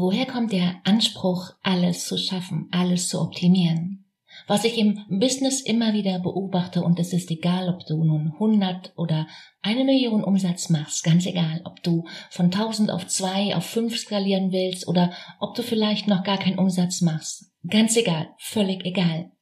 Woher 0.00 0.26
kommt 0.26 0.52
der 0.52 0.76
Anspruch, 0.84 1.50
alles 1.60 2.06
zu 2.06 2.16
schaffen, 2.18 2.68
alles 2.70 3.08
zu 3.08 3.20
optimieren? 3.20 4.04
Was 4.46 4.62
ich 4.62 4.78
im 4.78 5.04
Business 5.08 5.60
immer 5.60 5.92
wieder 5.92 6.20
beobachte, 6.20 6.84
und 6.84 7.00
es 7.00 7.12
ist 7.12 7.32
egal, 7.32 7.68
ob 7.68 7.84
du 7.84 8.04
nun 8.04 8.30
100 8.34 8.92
oder 8.96 9.26
eine 9.60 9.82
Million 9.82 10.22
Umsatz 10.22 10.68
machst, 10.68 11.02
ganz 11.02 11.26
egal, 11.26 11.62
ob 11.64 11.82
du 11.82 12.04
von 12.30 12.46
1000 12.46 12.92
auf 12.92 13.08
2, 13.08 13.56
auf 13.56 13.64
5 13.64 13.98
skalieren 13.98 14.52
willst 14.52 14.86
oder 14.86 15.10
ob 15.40 15.56
du 15.56 15.64
vielleicht 15.64 16.06
noch 16.06 16.22
gar 16.22 16.38
keinen 16.38 16.60
Umsatz 16.60 17.00
machst. 17.00 17.50
Ganz 17.68 17.96
egal, 17.96 18.28
völlig 18.38 18.84
egal. 18.84 19.32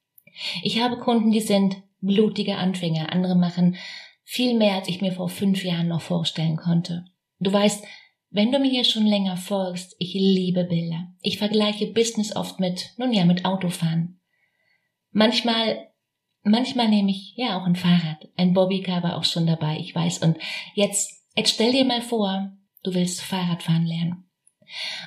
Ich 0.63 0.81
habe 0.81 0.97
Kunden, 0.97 1.33
die 1.33 1.43
sind 1.43 1.83
blutige 2.01 2.57
Anfänger, 2.57 3.13
andere 3.13 3.37
machen 3.37 3.77
viel 4.25 4.57
mehr, 4.57 4.77
als 4.77 4.89
ich 4.89 5.03
mir 5.03 5.13
vor 5.13 5.29
fünf 5.29 5.63
Jahren 5.65 5.89
noch 5.89 6.01
vorstellen 6.01 6.57
konnte. 6.57 7.05
Du 7.41 7.53
weißt, 7.53 7.85
wenn 8.37 8.53
du 8.53 8.59
mir 8.59 8.71
hier 8.71 8.85
schon 8.85 9.07
länger 9.07 9.39
folgst, 9.39 9.97
ich 9.99 10.13
liebe 10.13 10.65
Bilder. 10.65 11.07
Ich 11.23 11.39
vergleiche 11.39 11.87
Business 11.87 12.37
oft 12.37 12.61
mit, 12.61 12.93
nun 12.99 13.15
ja, 13.15 13.25
mit 13.25 13.47
Autofahren. 13.47 14.21
Manchmal, 15.11 15.89
manchmal 16.43 16.91
nehme 16.91 17.13
ich 17.13 17.33
ja 17.37 17.59
auch 17.59 17.65
ein 17.65 17.77
Fahrrad. 17.77 18.29
Ein 18.37 18.53
Bobbycar 18.53 19.03
war 19.03 19.17
auch 19.17 19.25
schon 19.25 19.47
dabei, 19.47 19.79
ich 19.79 19.95
weiß. 19.95 20.19
Und 20.19 20.37
jetzt, 20.75 21.25
jetzt 21.35 21.55
stell 21.55 21.73
dir 21.73 21.87
mal 21.87 22.03
vor, 22.03 22.53
du 22.83 22.93
willst 22.93 23.23
Fahrradfahren 23.23 23.87
lernen. 23.87 24.29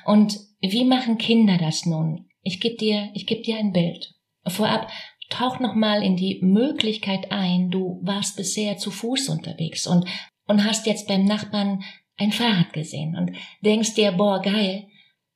Und 0.06 0.36
wie 0.60 0.84
machen 0.84 1.16
Kinder 1.16 1.56
das 1.56 1.86
nun? 1.86 2.28
Ich 2.42 2.60
gebe 2.60 2.78
dir, 2.78 3.10
ich 3.14 3.28
gebe 3.28 3.42
dir 3.42 3.58
ein 3.58 3.72
Bild. 3.72 4.12
Vorab 4.48 4.90
tauch 5.28 5.60
noch 5.60 5.76
mal 5.76 6.02
in 6.02 6.16
die 6.16 6.40
Möglichkeit 6.42 7.30
ein, 7.30 7.70
du 7.70 8.00
warst 8.02 8.36
bisher 8.36 8.76
zu 8.76 8.90
Fuß 8.90 9.28
unterwegs 9.28 9.86
und 9.86 10.04
und 10.50 10.64
hast 10.64 10.86
jetzt 10.86 11.06
beim 11.06 11.24
Nachbarn 11.26 11.84
ein 12.20 12.32
Fahrrad 12.32 12.72
gesehen 12.72 13.16
und 13.16 13.32
denkst 13.62 13.94
dir, 13.94 14.12
boah, 14.12 14.40
geil, 14.40 14.86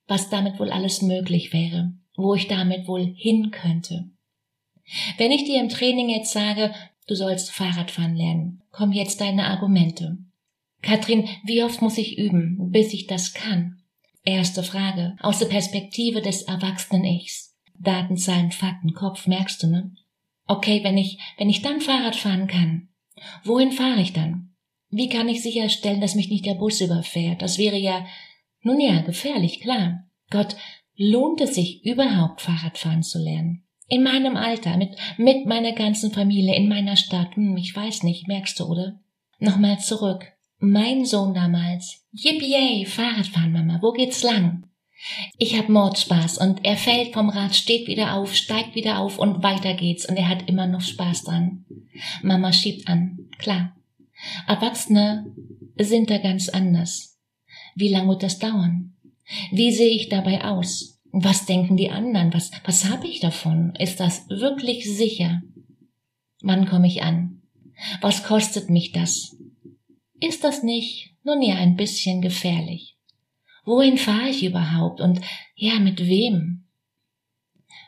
was 0.06 0.28
damit 0.28 0.58
wohl 0.60 0.70
alles 0.70 1.02
möglich 1.02 1.52
wäre, 1.52 1.94
wo 2.16 2.34
ich 2.34 2.46
damit 2.46 2.86
wohl 2.86 3.14
hin 3.16 3.50
könnte. 3.50 4.10
Wenn 5.16 5.32
ich 5.32 5.44
dir 5.44 5.60
im 5.60 5.70
Training 5.70 6.10
jetzt 6.10 6.32
sage, 6.32 6.74
du 7.08 7.14
sollst 7.14 7.50
Fahrradfahren 7.50 8.14
lernen, 8.14 8.62
kommen 8.70 8.92
jetzt 8.92 9.20
deine 9.20 9.46
Argumente. 9.46 10.18
Katrin, 10.82 11.26
wie 11.44 11.62
oft 11.62 11.80
muss 11.80 11.96
ich 11.96 12.18
üben, 12.18 12.70
bis 12.70 12.92
ich 12.92 13.06
das 13.06 13.32
kann? 13.32 13.80
Erste 14.22 14.62
Frage, 14.62 15.16
aus 15.20 15.38
der 15.38 15.46
Perspektive 15.46 16.20
des 16.20 16.42
erwachsenen 16.42 17.04
Ichs. 17.04 17.56
Daten, 17.78 18.16
Zahlen, 18.16 18.52
Fakten, 18.52 18.92
Kopf, 18.92 19.26
merkst 19.26 19.62
du, 19.62 19.66
ne? 19.68 19.94
Okay, 20.46 20.84
wenn 20.84 20.98
ich, 20.98 21.18
wenn 21.38 21.48
ich 21.48 21.62
dann 21.62 21.80
Fahrrad 21.80 22.14
fahren 22.14 22.46
kann, 22.46 22.88
wohin 23.44 23.72
fahre 23.72 24.00
ich 24.00 24.12
dann? 24.12 24.53
Wie 24.96 25.08
kann 25.08 25.28
ich 25.28 25.42
sicherstellen, 25.42 26.00
dass 26.00 26.14
mich 26.14 26.30
nicht 26.30 26.46
der 26.46 26.54
Bus 26.54 26.80
überfährt? 26.80 27.42
Das 27.42 27.58
wäre 27.58 27.76
ja, 27.76 28.06
nun 28.62 28.78
ja, 28.78 29.00
gefährlich, 29.00 29.60
klar. 29.60 30.04
Gott, 30.30 30.54
lohnt 30.94 31.40
es 31.40 31.56
sich 31.56 31.84
überhaupt 31.84 32.40
Fahrradfahren 32.40 33.02
zu 33.02 33.18
lernen? 33.18 33.64
In 33.88 34.04
meinem 34.04 34.36
Alter, 34.36 34.76
mit, 34.76 34.94
mit 35.16 35.46
meiner 35.46 35.72
ganzen 35.72 36.12
Familie, 36.12 36.54
in 36.54 36.68
meiner 36.68 36.96
Stadt, 36.96 37.34
hm, 37.34 37.56
ich 37.56 37.74
weiß 37.74 38.04
nicht, 38.04 38.28
merkst 38.28 38.60
du, 38.60 38.66
oder? 38.66 39.00
Nochmal 39.40 39.80
zurück. 39.80 40.26
Mein 40.58 41.04
Sohn 41.04 41.34
damals. 41.34 42.06
Yippie, 42.12 42.86
Fahrradfahren, 42.86 43.52
Mama, 43.52 43.80
wo 43.82 43.90
geht's 43.90 44.22
lang? 44.22 44.64
Ich 45.38 45.58
hab 45.58 45.68
Mordspaß 45.68 46.38
und 46.38 46.64
er 46.64 46.76
fällt 46.76 47.14
vom 47.14 47.30
Rad, 47.30 47.56
steht 47.56 47.88
wieder 47.88 48.14
auf, 48.14 48.32
steigt 48.36 48.76
wieder 48.76 49.00
auf 49.00 49.18
und 49.18 49.42
weiter 49.42 49.74
geht's 49.74 50.08
und 50.08 50.16
er 50.16 50.28
hat 50.28 50.48
immer 50.48 50.68
noch 50.68 50.82
Spaß 50.82 51.24
dran. 51.24 51.64
Mama 52.22 52.52
schiebt 52.52 52.88
an, 52.88 53.28
klar. 53.38 53.73
Erwachsene 54.46 55.26
sind 55.78 56.10
da 56.10 56.18
ganz 56.18 56.48
anders. 56.48 57.18
Wie 57.74 57.88
lange 57.88 58.08
wird 58.08 58.22
das 58.22 58.38
dauern? 58.38 58.94
Wie 59.50 59.72
sehe 59.72 59.94
ich 59.94 60.08
dabei 60.08 60.44
aus? 60.44 61.00
Was 61.12 61.46
denken 61.46 61.76
die 61.76 61.90
anderen? 61.90 62.32
Was, 62.34 62.50
was 62.64 62.86
habe 62.86 63.06
ich 63.06 63.20
davon? 63.20 63.74
Ist 63.78 64.00
das 64.00 64.28
wirklich 64.28 64.84
sicher? 64.84 65.42
Wann 66.42 66.66
komme 66.66 66.86
ich 66.86 67.02
an? 67.02 67.42
Was 68.00 68.24
kostet 68.24 68.70
mich 68.70 68.92
das? 68.92 69.36
Ist 70.20 70.44
das 70.44 70.62
nicht, 70.62 71.14
nun 71.24 71.42
ja, 71.42 71.56
ein 71.56 71.76
bisschen 71.76 72.20
gefährlich? 72.20 72.96
Wohin 73.64 73.96
fahre 73.96 74.28
ich 74.28 74.44
überhaupt 74.44 75.00
und 75.00 75.20
ja, 75.54 75.78
mit 75.78 76.06
wem? 76.06 76.64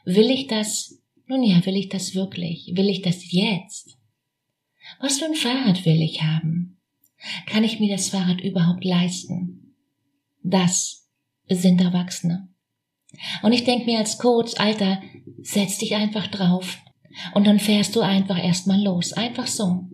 Will 0.05 0.31
ich 0.31 0.47
das, 0.47 1.03
nun 1.27 1.43
ja, 1.43 1.65
will 1.67 1.77
ich 1.77 1.89
das 1.89 2.15
wirklich? 2.15 2.73
Will 2.75 2.89
ich 2.89 3.03
das 3.03 3.31
jetzt? 3.31 3.96
Was 5.01 5.19
für 5.19 5.27
ein 5.27 5.35
Fahrrad 5.35 5.85
will 5.85 6.01
ich 6.03 6.23
haben? 6.23 6.79
Kann 7.47 7.65
ich 7.65 7.81
mir 7.81 7.91
das 7.91 8.09
Fahrrad 8.09 8.41
überhaupt 8.41 8.85
leisten? 8.85 9.75
Das 10.43 11.09
sind 11.49 11.81
Erwachsene. 11.81 12.49
Und 13.43 13.53
ich 13.53 13.65
denke 13.65 13.87
mir 13.87 13.99
als 13.99 14.19
Coach, 14.19 14.55
Alter, 14.59 15.01
setz 15.43 15.79
dich 15.79 15.95
einfach 15.95 16.27
drauf. 16.27 16.79
Und 17.35 17.47
dann 17.47 17.59
fährst 17.59 17.97
du 17.97 18.01
einfach 18.01 18.43
erstmal 18.43 18.83
los. 18.83 19.13
Einfach 19.13 19.47
so. 19.47 19.89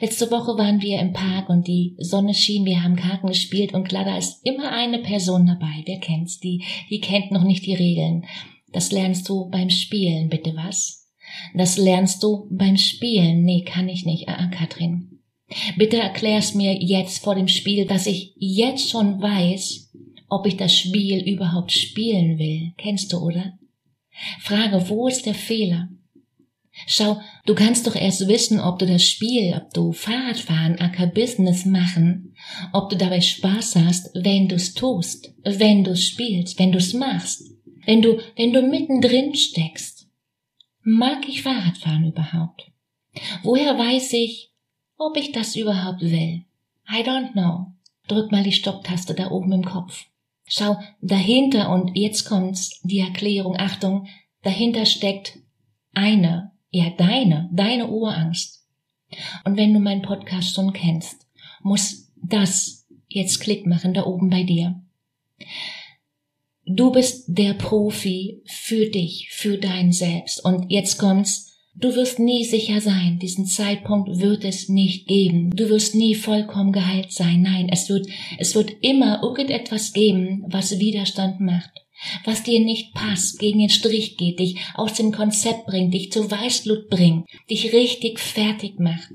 Letzte 0.00 0.30
Woche 0.30 0.56
waren 0.56 0.80
wir 0.80 1.00
im 1.00 1.12
Park 1.12 1.48
und 1.48 1.66
die 1.66 1.96
Sonne 1.98 2.34
schien, 2.34 2.64
wir 2.64 2.82
haben 2.82 2.96
Karten 2.96 3.26
gespielt 3.26 3.74
und 3.74 3.86
klar, 3.86 4.04
da 4.04 4.16
ist 4.16 4.40
immer 4.44 4.72
eine 4.72 5.00
Person 5.00 5.46
dabei. 5.46 5.82
Wer 5.84 6.00
kennt's? 6.00 6.40
Die, 6.40 6.64
die 6.88 7.00
kennt 7.00 7.30
noch 7.30 7.44
nicht 7.44 7.66
die 7.66 7.74
Regeln. 7.74 8.24
Das 8.72 8.90
lernst 8.90 9.28
du 9.28 9.50
beim 9.50 9.68
Spielen, 9.68 10.28
bitte 10.28 10.56
was? 10.56 11.05
Das 11.54 11.76
lernst 11.76 12.22
du 12.22 12.48
beim 12.50 12.76
Spielen. 12.76 13.44
Nee, 13.44 13.62
kann 13.64 13.88
ich 13.88 14.04
nicht. 14.04 14.28
Ah, 14.28 14.48
Katrin. 14.48 15.20
Bitte 15.76 15.98
erklär's 15.98 16.54
mir 16.54 16.74
jetzt 16.74 17.22
vor 17.22 17.34
dem 17.34 17.48
Spiel, 17.48 17.86
dass 17.86 18.06
ich 18.06 18.34
jetzt 18.36 18.90
schon 18.90 19.20
weiß, 19.20 19.92
ob 20.28 20.46
ich 20.46 20.56
das 20.56 20.76
Spiel 20.76 21.22
überhaupt 21.22 21.72
spielen 21.72 22.38
will. 22.38 22.72
Kennst 22.78 23.12
du, 23.12 23.18
oder? 23.18 23.58
Frage, 24.40 24.88
wo 24.88 25.06
ist 25.06 25.26
der 25.26 25.34
Fehler? 25.34 25.88
Schau, 26.86 27.20
du 27.46 27.54
kannst 27.54 27.86
doch 27.86 27.94
erst 27.94 28.28
wissen, 28.28 28.60
ob 28.60 28.78
du 28.78 28.86
das 28.86 29.02
Spiel, 29.02 29.54
ob 29.54 29.72
du 29.72 29.92
Fahrradfahren, 29.92 30.78
Acker 30.78 31.06
Business 31.06 31.64
machen, 31.64 32.34
ob 32.72 32.90
du 32.90 32.96
dabei 32.96 33.22
Spaß 33.22 33.76
hast, 33.76 34.10
wenn 34.14 34.48
du's 34.48 34.74
tust, 34.74 35.32
wenn 35.42 35.84
du's 35.84 36.04
spielst, 36.04 36.58
wenn 36.58 36.72
du's 36.72 36.92
machst, 36.92 37.50
wenn 37.86 38.02
du, 38.02 38.18
wenn 38.36 38.52
du 38.52 38.60
mittendrin 38.60 39.34
steckst. 39.34 39.95
Mag 40.88 41.28
ich 41.28 41.42
Fahrradfahren 41.42 42.04
überhaupt? 42.04 42.70
Woher 43.42 43.76
weiß 43.76 44.12
ich, 44.12 44.52
ob 44.96 45.16
ich 45.16 45.32
das 45.32 45.56
überhaupt 45.56 46.00
will? 46.00 46.44
I 46.88 47.02
don't 47.02 47.32
know. 47.32 47.72
Drück 48.06 48.30
mal 48.30 48.44
die 48.44 48.52
Stopptaste 48.52 49.14
da 49.14 49.32
oben 49.32 49.50
im 49.50 49.64
Kopf. 49.64 50.04
Schau, 50.46 50.80
dahinter, 51.00 51.72
und 51.72 51.96
jetzt 51.96 52.24
kommt's, 52.24 52.80
die 52.84 53.00
Erklärung, 53.00 53.56
Achtung, 53.58 54.06
dahinter 54.42 54.86
steckt 54.86 55.40
eine, 55.92 56.52
ja 56.70 56.90
deine, 56.90 57.50
deine 57.52 57.88
Urangst. 57.88 58.64
Und 59.44 59.56
wenn 59.56 59.74
du 59.74 59.80
meinen 59.80 60.02
Podcast 60.02 60.54
schon 60.54 60.72
kennst, 60.72 61.26
muss 61.62 62.12
das 62.14 62.86
jetzt 63.08 63.40
Klick 63.40 63.66
machen 63.66 63.92
da 63.92 64.06
oben 64.06 64.30
bei 64.30 64.44
dir. 64.44 64.80
Du 66.66 66.90
bist 66.90 67.24
der 67.28 67.54
Profi 67.54 68.42
für 68.44 68.90
dich, 68.90 69.28
für 69.30 69.56
dein 69.56 69.92
Selbst. 69.92 70.44
Und 70.44 70.70
jetzt 70.70 70.98
kommt's, 70.98 71.46
Du 71.78 71.94
wirst 71.94 72.18
nie 72.18 72.42
sicher 72.42 72.80
sein, 72.80 73.18
diesen 73.18 73.44
Zeitpunkt 73.44 74.18
wird 74.18 74.44
es 74.44 74.70
nicht 74.70 75.06
geben. 75.06 75.50
Du 75.50 75.68
wirst 75.68 75.94
nie 75.94 76.14
vollkommen 76.14 76.72
geheilt 76.72 77.12
sein. 77.12 77.42
Nein, 77.42 77.68
es 77.70 77.90
wird, 77.90 78.06
es 78.38 78.54
wird 78.54 78.72
immer 78.80 79.22
irgendetwas 79.22 79.92
geben, 79.92 80.42
was 80.48 80.78
Widerstand 80.78 81.40
macht, 81.40 81.70
was 82.24 82.42
dir 82.42 82.60
nicht 82.60 82.94
passt, 82.94 83.38
gegen 83.38 83.58
den 83.58 83.68
Strich 83.68 84.16
geht, 84.16 84.38
dich 84.38 84.56
aus 84.74 84.94
dem 84.94 85.12
Konzept 85.12 85.66
bringt, 85.66 85.92
dich 85.92 86.10
zu 86.10 86.30
Weißblut 86.30 86.88
bringt, 86.88 87.26
dich 87.50 87.74
richtig 87.74 88.20
fertig 88.20 88.80
macht. 88.80 89.10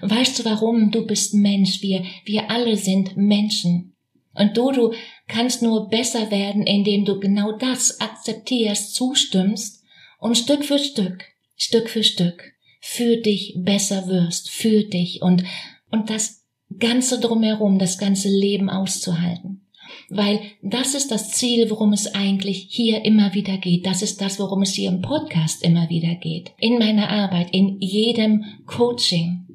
Weißt 0.00 0.38
du 0.38 0.46
warum? 0.46 0.90
Du 0.90 1.06
bist 1.06 1.34
Mensch. 1.34 1.82
Wir, 1.82 2.02
wir 2.24 2.50
alle 2.50 2.78
sind 2.78 3.18
Menschen. 3.18 3.95
Und 4.38 4.56
du, 4.56 4.70
du 4.70 4.92
kannst 5.28 5.62
nur 5.62 5.88
besser 5.88 6.30
werden, 6.30 6.64
indem 6.64 7.04
du 7.04 7.18
genau 7.18 7.52
das 7.52 8.00
akzeptierst, 8.00 8.94
zustimmst 8.94 9.82
und 10.18 10.36
Stück 10.36 10.64
für 10.64 10.78
Stück, 10.78 11.24
Stück 11.56 11.88
für 11.88 12.04
Stück 12.04 12.56
für 12.80 13.16
dich 13.16 13.54
besser 13.56 14.06
wirst, 14.06 14.48
für 14.48 14.84
dich 14.84 15.20
und, 15.20 15.42
und 15.90 16.08
das 16.08 16.44
Ganze 16.78 17.18
drumherum, 17.18 17.78
das 17.78 17.98
ganze 17.98 18.28
Leben 18.28 18.70
auszuhalten. 18.70 19.66
Weil 20.08 20.40
das 20.62 20.94
ist 20.94 21.10
das 21.10 21.32
Ziel, 21.32 21.68
worum 21.70 21.92
es 21.92 22.14
eigentlich 22.14 22.68
hier 22.70 23.04
immer 23.04 23.34
wieder 23.34 23.56
geht. 23.56 23.86
Das 23.86 24.02
ist 24.02 24.20
das, 24.20 24.38
worum 24.38 24.62
es 24.62 24.74
hier 24.74 24.88
im 24.88 25.02
Podcast 25.02 25.64
immer 25.64 25.88
wieder 25.88 26.14
geht. 26.14 26.52
In 26.58 26.78
meiner 26.78 27.08
Arbeit, 27.08 27.48
in 27.52 27.80
jedem 27.80 28.44
Coaching. 28.66 29.46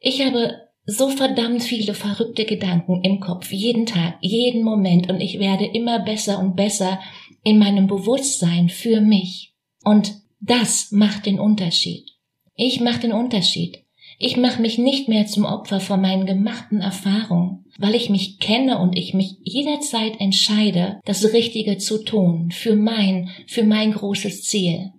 Ich 0.00 0.24
habe 0.24 0.67
so 0.90 1.10
verdammt 1.10 1.62
viele 1.62 1.92
verrückte 1.92 2.46
Gedanken 2.46 3.02
im 3.02 3.20
Kopf, 3.20 3.52
jeden 3.52 3.84
Tag, 3.84 4.16
jeden 4.22 4.64
Moment, 4.64 5.10
und 5.10 5.20
ich 5.20 5.38
werde 5.38 5.66
immer 5.66 5.98
besser 5.98 6.38
und 6.38 6.56
besser 6.56 6.98
in 7.44 7.58
meinem 7.58 7.86
Bewusstsein 7.86 8.70
für 8.70 9.02
mich. 9.02 9.52
Und 9.84 10.14
das 10.40 10.90
macht 10.90 11.26
den 11.26 11.38
Unterschied. 11.38 12.08
Ich 12.54 12.80
mache 12.80 13.00
den 13.00 13.12
Unterschied. 13.12 13.84
Ich 14.18 14.38
mache 14.38 14.62
mich 14.62 14.78
nicht 14.78 15.08
mehr 15.08 15.26
zum 15.26 15.44
Opfer 15.44 15.78
von 15.78 16.00
meinen 16.00 16.24
gemachten 16.24 16.80
Erfahrungen, 16.80 17.66
weil 17.78 17.94
ich 17.94 18.08
mich 18.08 18.38
kenne 18.38 18.78
und 18.78 18.96
ich 18.96 19.12
mich 19.12 19.36
jederzeit 19.42 20.18
entscheide, 20.20 21.00
das 21.04 21.34
Richtige 21.34 21.76
zu 21.76 22.02
tun 22.02 22.50
für 22.50 22.76
mein, 22.76 23.28
für 23.46 23.62
mein 23.62 23.92
großes 23.92 24.44
Ziel. 24.44 24.92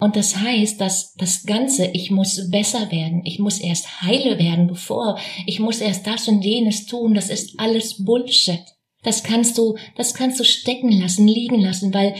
Und 0.00 0.16
das 0.16 0.36
heißt, 0.36 0.80
dass 0.80 1.14
das 1.14 1.44
Ganze, 1.44 1.86
ich 1.92 2.10
muss 2.10 2.50
besser 2.50 2.90
werden, 2.90 3.20
ich 3.24 3.38
muss 3.38 3.60
erst 3.60 4.02
heile 4.02 4.38
werden, 4.38 4.66
bevor, 4.66 5.18
ich 5.46 5.60
muss 5.60 5.80
erst 5.80 6.06
das 6.06 6.26
und 6.26 6.42
jenes 6.42 6.86
tun, 6.86 7.12
das 7.12 7.28
ist 7.28 7.60
alles 7.60 8.02
Bullshit. 8.02 8.64
Das 9.02 9.22
kannst 9.22 9.58
du, 9.58 9.76
das 9.96 10.14
kannst 10.14 10.40
du 10.40 10.44
stecken 10.44 10.90
lassen, 10.90 11.28
liegen 11.28 11.60
lassen, 11.60 11.92
weil 11.92 12.14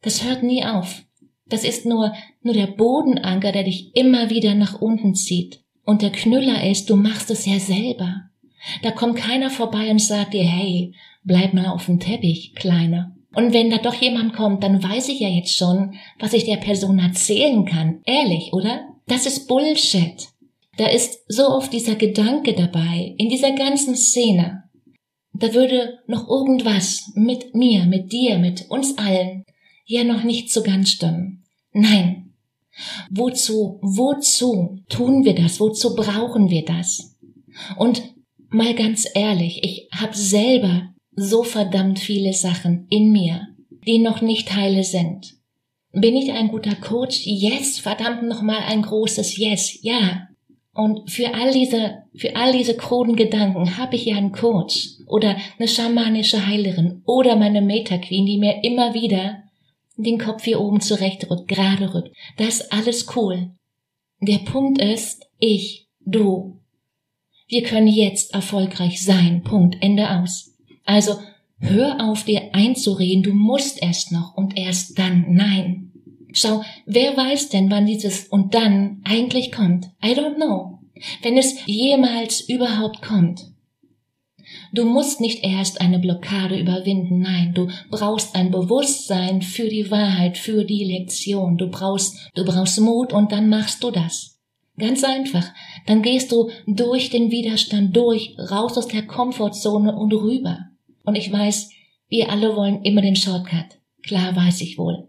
das 0.00 0.24
hört 0.24 0.42
nie 0.42 0.64
auf. 0.64 1.04
Das 1.46 1.64
ist 1.64 1.84
nur, 1.84 2.14
nur 2.40 2.54
der 2.54 2.66
Bodenanker, 2.66 3.52
der 3.52 3.64
dich 3.64 3.94
immer 3.94 4.30
wieder 4.30 4.54
nach 4.54 4.80
unten 4.80 5.14
zieht. 5.14 5.60
Und 5.84 6.00
der 6.00 6.10
Knüller 6.10 6.66
ist, 6.68 6.88
du 6.88 6.96
machst 6.96 7.30
es 7.30 7.44
ja 7.44 7.58
selber. 7.58 8.30
Da 8.82 8.90
kommt 8.90 9.16
keiner 9.16 9.50
vorbei 9.50 9.90
und 9.90 10.00
sagt 10.00 10.32
dir, 10.32 10.44
hey, 10.44 10.94
bleib 11.24 11.52
mal 11.52 11.66
auf 11.66 11.86
dem 11.86 12.00
Teppich, 12.00 12.54
Kleiner. 12.54 13.14
Und 13.34 13.52
wenn 13.52 13.70
da 13.70 13.78
doch 13.78 13.94
jemand 13.94 14.34
kommt, 14.34 14.62
dann 14.62 14.82
weiß 14.82 15.08
ich 15.08 15.20
ja 15.20 15.28
jetzt 15.28 15.56
schon, 15.56 15.94
was 16.18 16.32
ich 16.32 16.44
der 16.44 16.58
Person 16.58 16.98
erzählen 16.98 17.64
kann. 17.64 18.00
Ehrlich, 18.04 18.52
oder? 18.52 18.88
Das 19.06 19.26
ist 19.26 19.48
Bullshit. 19.48 20.28
Da 20.76 20.86
ist 20.86 21.20
so 21.28 21.48
oft 21.48 21.72
dieser 21.72 21.96
Gedanke 21.96 22.54
dabei, 22.54 23.14
in 23.18 23.28
dieser 23.28 23.52
ganzen 23.52 23.96
Szene. 23.96 24.64
Da 25.34 25.54
würde 25.54 25.98
noch 26.06 26.28
irgendwas 26.28 27.10
mit 27.14 27.54
mir, 27.54 27.84
mit 27.84 28.12
dir, 28.12 28.38
mit 28.38 28.70
uns 28.70 28.96
allen 28.98 29.44
ja 29.84 30.04
noch 30.04 30.22
nicht 30.22 30.50
so 30.50 30.62
ganz 30.62 30.90
stimmen. 30.90 31.44
Nein. 31.72 32.34
Wozu, 33.10 33.78
wozu 33.82 34.78
tun 34.88 35.24
wir 35.24 35.34
das? 35.34 35.60
Wozu 35.60 35.94
brauchen 35.94 36.48
wir 36.48 36.64
das? 36.64 37.16
Und 37.76 38.02
mal 38.48 38.74
ganz 38.74 39.06
ehrlich, 39.14 39.62
ich 39.62 39.88
habe 39.92 40.16
selber 40.16 40.91
so 41.14 41.42
verdammt 41.42 41.98
viele 41.98 42.32
Sachen 42.32 42.86
in 42.90 43.12
mir, 43.12 43.48
die 43.86 43.98
noch 43.98 44.20
nicht 44.20 44.54
heile 44.54 44.84
sind. 44.84 45.34
Bin 45.92 46.16
ich 46.16 46.32
ein 46.32 46.48
guter 46.48 46.74
Coach? 46.74 47.26
Yes, 47.26 47.78
verdammt 47.78 48.22
nochmal 48.22 48.62
ein 48.66 48.82
großes 48.82 49.36
Yes, 49.36 49.78
ja. 49.82 50.28
Und 50.74 51.10
für 51.10 51.34
all 51.34 51.52
diese, 51.52 52.04
für 52.14 52.34
all 52.34 52.52
diese 52.52 52.74
kruden 52.74 53.14
Gedanken 53.14 53.76
habe 53.76 53.96
ich 53.96 54.06
ja 54.06 54.16
einen 54.16 54.32
Coach 54.32 54.88
oder 55.06 55.36
eine 55.58 55.68
schamanische 55.68 56.46
Heilerin 56.46 57.02
oder 57.04 57.36
meine 57.36 57.60
Meta 57.60 57.98
Queen, 57.98 58.24
die 58.24 58.38
mir 58.38 58.64
immer 58.64 58.94
wieder 58.94 59.42
den 59.96 60.18
Kopf 60.18 60.44
hier 60.44 60.60
oben 60.60 60.80
zurecht 60.80 61.30
rückt, 61.30 61.48
gerade 61.48 61.92
rückt. 61.92 62.16
Das 62.38 62.60
ist 62.60 62.72
alles 62.72 63.06
cool. 63.14 63.50
Der 64.20 64.38
Punkt 64.38 64.80
ist, 64.80 65.26
ich, 65.38 65.88
du. 66.00 66.58
Wir 67.48 67.62
können 67.64 67.88
jetzt 67.88 68.32
erfolgreich 68.32 69.04
sein. 69.04 69.42
Punkt. 69.42 69.76
Ende 69.80 70.08
aus. 70.08 70.51
Also 70.84 71.18
hör 71.58 72.10
auf 72.10 72.24
dir 72.24 72.54
einzureden, 72.54 73.22
du 73.22 73.32
musst 73.32 73.82
erst 73.82 74.12
noch 74.12 74.34
und 74.34 74.56
erst 74.56 74.98
dann. 74.98 75.26
Nein. 75.28 75.92
Schau, 76.32 76.62
wer 76.86 77.16
weiß 77.16 77.50
denn, 77.50 77.70
wann 77.70 77.86
dieses 77.86 78.26
und 78.26 78.54
dann 78.54 79.02
eigentlich 79.04 79.52
kommt? 79.52 79.86
I 80.04 80.12
don't 80.12 80.36
know. 80.36 80.78
Wenn 81.22 81.36
es 81.36 81.66
jemals 81.66 82.40
überhaupt 82.40 83.02
kommt. 83.02 83.52
Du 84.72 84.84
musst 84.84 85.20
nicht 85.20 85.44
erst 85.44 85.80
eine 85.80 85.98
Blockade 85.98 86.58
überwinden, 86.58 87.20
nein, 87.20 87.52
du 87.54 87.68
brauchst 87.90 88.34
ein 88.34 88.50
Bewusstsein 88.50 89.42
für 89.42 89.68
die 89.68 89.90
Wahrheit, 89.90 90.38
für 90.38 90.64
die 90.64 90.84
Lektion. 90.84 91.58
Du 91.58 91.68
brauchst, 91.68 92.30
du 92.34 92.44
brauchst 92.44 92.80
Mut 92.80 93.12
und 93.12 93.32
dann 93.32 93.48
machst 93.48 93.82
du 93.84 93.90
das. 93.90 94.40
Ganz 94.78 95.04
einfach. 95.04 95.46
Dann 95.86 96.02
gehst 96.02 96.32
du 96.32 96.50
durch 96.66 97.10
den 97.10 97.30
Widerstand 97.30 97.94
durch, 97.94 98.34
raus 98.38 98.78
aus 98.78 98.88
der 98.88 99.06
Komfortzone 99.06 99.94
und 99.94 100.12
rüber. 100.12 100.71
Und 101.04 101.16
ich 101.16 101.32
weiß, 101.32 101.70
wir 102.08 102.30
alle 102.30 102.56
wollen 102.56 102.82
immer 102.82 103.02
den 103.02 103.16
Shortcut. 103.16 103.80
Klar 104.02 104.34
weiß 104.34 104.60
ich 104.60 104.78
wohl. 104.78 105.08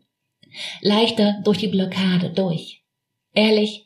Leichter 0.82 1.42
durch 1.44 1.58
die 1.58 1.68
Blockade 1.68 2.30
durch. 2.30 2.84
Ehrlich, 3.34 3.86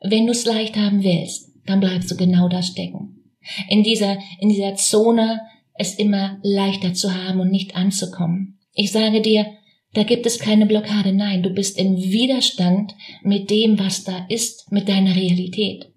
wenn 0.00 0.26
du 0.26 0.32
es 0.32 0.44
leicht 0.44 0.76
haben 0.76 1.02
willst, 1.02 1.52
dann 1.66 1.80
bleibst 1.80 2.10
du 2.10 2.16
genau 2.16 2.48
da 2.48 2.62
stecken. 2.62 3.34
In 3.68 3.82
dieser, 3.82 4.18
in 4.40 4.48
dieser 4.48 4.76
Zone 4.76 5.40
es 5.74 5.94
immer 5.94 6.38
leichter 6.42 6.94
zu 6.94 7.14
haben 7.14 7.40
und 7.40 7.50
nicht 7.50 7.76
anzukommen. 7.76 8.58
Ich 8.74 8.92
sage 8.92 9.20
dir, 9.20 9.46
da 9.94 10.02
gibt 10.02 10.26
es 10.26 10.38
keine 10.38 10.66
Blockade. 10.66 11.12
Nein, 11.12 11.42
du 11.42 11.50
bist 11.50 11.78
im 11.78 11.96
Widerstand 11.96 12.94
mit 13.22 13.50
dem, 13.50 13.78
was 13.78 14.04
da 14.04 14.26
ist, 14.28 14.70
mit 14.70 14.88
deiner 14.88 15.14
Realität. 15.16 15.92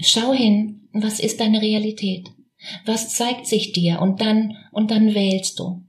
Schau 0.00 0.32
hin, 0.32 0.88
was 0.92 1.18
ist 1.18 1.40
deine 1.40 1.60
Realität? 1.60 2.30
Was 2.84 3.14
zeigt 3.14 3.46
sich 3.46 3.72
dir? 3.72 4.00
Und 4.00 4.20
dann, 4.20 4.56
und 4.72 4.90
dann 4.90 5.14
wählst 5.14 5.58
du. 5.58 5.82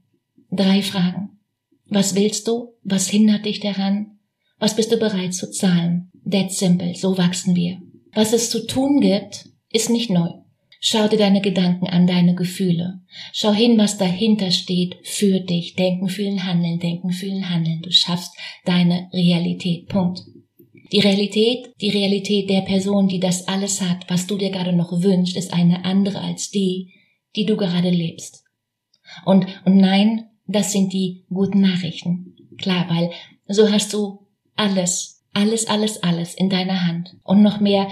Drei 0.50 0.82
Fragen. 0.82 1.38
Was 1.86 2.14
willst 2.14 2.48
du? 2.48 2.74
Was 2.82 3.08
hindert 3.08 3.44
dich 3.46 3.60
daran? 3.60 4.18
Was 4.58 4.76
bist 4.76 4.92
du 4.92 4.96
bereit 4.96 5.34
zu 5.34 5.50
zahlen? 5.50 6.10
That 6.30 6.52
simple. 6.52 6.94
So 6.94 7.16
wachsen 7.18 7.56
wir. 7.56 7.80
Was 8.14 8.32
es 8.32 8.50
zu 8.50 8.66
tun 8.66 9.00
gibt, 9.00 9.48
ist 9.70 9.90
nicht 9.90 10.10
neu. 10.10 10.30
Schau 10.82 11.08
dir 11.08 11.18
deine 11.18 11.42
Gedanken 11.42 11.86
an, 11.88 12.06
deine 12.06 12.34
Gefühle. 12.34 13.00
Schau 13.32 13.52
hin, 13.52 13.76
was 13.76 13.98
dahinter 13.98 14.50
steht 14.50 14.96
für 15.02 15.40
dich. 15.40 15.74
Denken, 15.74 16.08
fühlen, 16.08 16.44
handeln, 16.46 16.78
denken, 16.78 17.10
fühlen, 17.10 17.50
handeln. 17.50 17.82
Du 17.82 17.92
schaffst 17.92 18.32
deine 18.64 19.10
Realität. 19.12 19.88
Punkt. 19.88 20.22
Die 20.92 21.00
Realität, 21.00 21.72
die 21.80 21.90
Realität 21.90 22.50
der 22.50 22.62
Person, 22.62 23.06
die 23.06 23.20
das 23.20 23.46
alles 23.46 23.80
hat, 23.80 24.08
was 24.08 24.26
du 24.26 24.36
dir 24.36 24.50
gerade 24.50 24.72
noch 24.72 24.90
wünschst, 25.02 25.36
ist 25.36 25.52
eine 25.52 25.84
andere 25.84 26.20
als 26.20 26.50
die, 26.50 26.92
die 27.36 27.46
du 27.46 27.56
gerade 27.56 27.90
lebst. 27.90 28.44
Und, 29.24 29.46
und 29.64 29.76
nein, 29.76 30.26
das 30.46 30.72
sind 30.72 30.92
die 30.92 31.24
guten 31.30 31.60
Nachrichten. 31.60 32.36
Klar, 32.58 32.86
weil 32.88 33.10
so 33.46 33.70
hast 33.70 33.92
du 33.92 34.26
alles, 34.56 35.24
alles, 35.32 35.66
alles, 35.66 36.02
alles 36.02 36.34
in 36.34 36.50
deiner 36.50 36.86
Hand. 36.86 37.16
Und 37.22 37.42
noch 37.42 37.60
mehr, 37.60 37.88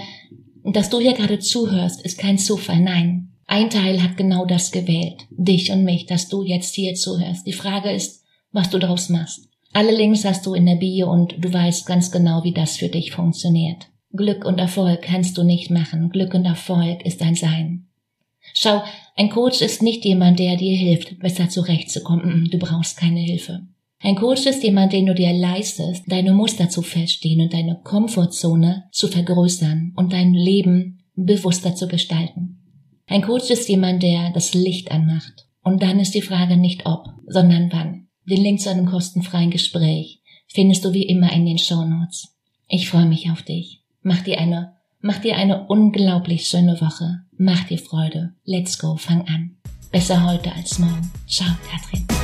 dass 0.63 0.89
du 0.89 0.99
hier 0.99 1.13
gerade 1.13 1.39
zuhörst, 1.39 2.01
ist 2.01 2.17
kein 2.17 2.37
Zufall, 2.37 2.81
nein. 2.81 3.31
Ein 3.47 3.69
Teil 3.69 4.03
hat 4.03 4.17
genau 4.17 4.45
das 4.45 4.71
gewählt, 4.71 5.25
dich 5.31 5.71
und 5.71 5.83
mich, 5.83 6.05
dass 6.05 6.29
du 6.29 6.43
jetzt 6.43 6.75
hier 6.75 6.93
zuhörst. 6.93 7.47
Die 7.47 7.53
Frage 7.53 7.91
ist, 7.91 8.23
was 8.51 8.69
du 8.69 8.77
daraus 8.77 9.09
machst. 9.09 9.48
Alle 9.73 9.95
Links 9.95 10.25
hast 10.25 10.45
du 10.45 10.53
in 10.53 10.65
der 10.65 10.75
Bio 10.75 11.11
und 11.11 11.35
du 11.37 11.53
weißt 11.53 11.85
ganz 11.85 12.11
genau, 12.11 12.43
wie 12.43 12.53
das 12.53 12.77
für 12.77 12.89
dich 12.89 13.11
funktioniert. 13.11 13.87
Glück 14.11 14.45
und 14.45 14.59
Erfolg 14.59 15.03
kannst 15.03 15.37
du 15.37 15.43
nicht 15.43 15.69
machen. 15.69 16.09
Glück 16.09 16.33
und 16.33 16.45
Erfolg 16.45 17.05
ist 17.05 17.21
ein 17.21 17.35
Sein. 17.35 17.87
Schau, 18.53 18.81
ein 19.15 19.29
Coach 19.29 19.61
ist 19.61 19.83
nicht 19.83 20.03
jemand, 20.05 20.39
der 20.39 20.57
dir 20.57 20.75
hilft, 20.75 21.19
besser 21.19 21.49
zurechtzukommen. 21.49 22.49
Du 22.51 22.57
brauchst 22.57 22.97
keine 22.97 23.19
Hilfe. 23.19 23.67
Ein 24.01 24.15
Coach 24.15 24.45
ist 24.45 24.63
jemand, 24.63 24.93
den 24.93 25.05
du 25.05 25.13
dir 25.13 25.33
leistest, 25.33 26.03
deine 26.07 26.33
Muster 26.33 26.69
zu 26.69 26.81
feststehen 26.81 27.41
und 27.41 27.53
deine 27.53 27.79
Komfortzone 27.83 28.85
zu 28.91 29.09
vergrößern 29.09 29.93
und 29.95 30.13
dein 30.13 30.33
Leben 30.33 31.03
bewusster 31.15 31.75
zu 31.75 31.87
gestalten. 31.87 32.59
Ein 33.07 33.21
Coach 33.21 33.49
ist 33.49 33.67
jemand, 33.67 34.01
der 34.01 34.31
das 34.31 34.53
Licht 34.53 34.91
anmacht. 34.91 35.47
Und 35.63 35.83
dann 35.83 35.99
ist 35.99 36.15
die 36.15 36.21
Frage 36.21 36.57
nicht 36.57 36.85
ob, 36.85 37.09
sondern 37.27 37.69
wann. 37.71 38.07
Den 38.29 38.43
Link 38.43 38.61
zu 38.61 38.69
einem 38.69 38.85
kostenfreien 38.85 39.49
Gespräch 39.49 40.21
findest 40.47 40.85
du 40.85 40.93
wie 40.93 41.01
immer 41.01 41.33
in 41.33 41.47
den 41.47 41.57
Show 41.57 41.83
Notes. 41.83 42.35
Ich 42.67 42.87
freue 42.87 43.07
mich 43.07 43.31
auf 43.31 43.41
dich. 43.41 43.81
Mach 44.03 44.21
dir 44.21 44.39
eine, 44.39 44.75
mach 45.01 45.17
dir 45.17 45.35
eine 45.35 45.65
unglaublich 45.65 46.45
schöne 46.45 46.79
Woche. 46.79 47.21
Mach 47.37 47.63
dir 47.63 47.79
Freude. 47.79 48.35
Let's 48.45 48.77
go, 48.77 48.97
fang 48.97 49.27
an. 49.27 49.57
Besser 49.91 50.23
heute 50.27 50.53
als 50.53 50.77
morgen. 50.77 51.11
Ciao, 51.27 51.49
Katrin. 51.71 52.18